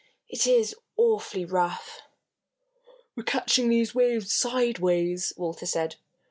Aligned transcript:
"It 0.27 0.47
is 0.47 0.73
awfully 0.97 1.45
rough." 1.45 2.01
"We're 3.15 3.21
catching 3.21 3.69
these 3.69 3.93
waves 3.93 4.33
sideways," 4.33 5.31
Walter 5.37 5.67
said. 5.67 5.97